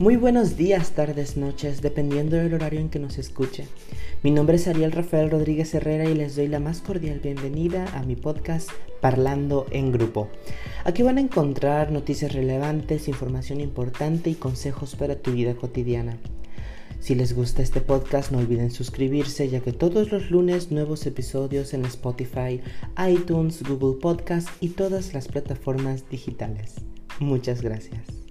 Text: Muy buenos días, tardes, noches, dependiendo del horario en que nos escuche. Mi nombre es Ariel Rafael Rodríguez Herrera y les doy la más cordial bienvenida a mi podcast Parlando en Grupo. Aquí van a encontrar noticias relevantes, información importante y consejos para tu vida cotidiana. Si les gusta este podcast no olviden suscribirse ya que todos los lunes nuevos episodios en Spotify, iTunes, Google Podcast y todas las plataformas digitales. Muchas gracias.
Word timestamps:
Muy 0.00 0.16
buenos 0.16 0.56
días, 0.56 0.92
tardes, 0.92 1.36
noches, 1.36 1.82
dependiendo 1.82 2.36
del 2.36 2.54
horario 2.54 2.80
en 2.80 2.88
que 2.88 2.98
nos 2.98 3.18
escuche. 3.18 3.66
Mi 4.22 4.30
nombre 4.30 4.56
es 4.56 4.66
Ariel 4.66 4.92
Rafael 4.92 5.30
Rodríguez 5.30 5.74
Herrera 5.74 6.08
y 6.08 6.14
les 6.14 6.36
doy 6.36 6.48
la 6.48 6.58
más 6.58 6.80
cordial 6.80 7.20
bienvenida 7.20 7.84
a 7.94 8.02
mi 8.02 8.16
podcast 8.16 8.70
Parlando 9.02 9.66
en 9.70 9.92
Grupo. 9.92 10.30
Aquí 10.84 11.02
van 11.02 11.18
a 11.18 11.20
encontrar 11.20 11.92
noticias 11.92 12.32
relevantes, 12.32 13.08
información 13.08 13.60
importante 13.60 14.30
y 14.30 14.36
consejos 14.36 14.96
para 14.96 15.16
tu 15.16 15.32
vida 15.32 15.54
cotidiana. 15.54 16.16
Si 16.98 17.14
les 17.14 17.34
gusta 17.34 17.60
este 17.60 17.82
podcast 17.82 18.32
no 18.32 18.38
olviden 18.38 18.70
suscribirse 18.70 19.50
ya 19.50 19.60
que 19.60 19.74
todos 19.74 20.10
los 20.10 20.30
lunes 20.30 20.70
nuevos 20.70 21.04
episodios 21.04 21.74
en 21.74 21.84
Spotify, 21.84 22.62
iTunes, 23.06 23.62
Google 23.64 24.00
Podcast 24.00 24.48
y 24.62 24.70
todas 24.70 25.12
las 25.12 25.28
plataformas 25.28 26.08
digitales. 26.08 26.76
Muchas 27.18 27.60
gracias. 27.60 28.29